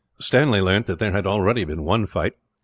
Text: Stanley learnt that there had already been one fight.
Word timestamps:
Stanley 0.19 0.61
learnt 0.61 0.87
that 0.87 0.97
there 0.97 1.11
had 1.11 1.27
already 1.27 1.63
been 1.63 1.83
one 1.83 2.07
fight. 2.07 2.33